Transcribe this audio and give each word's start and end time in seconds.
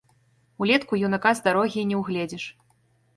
Улетку 0.65 0.97
юнака 1.05 1.33
з 1.39 1.43
дарогі 1.47 1.79
і 1.83 1.83
не 1.91 1.99
ўгледзіш. 2.01 2.47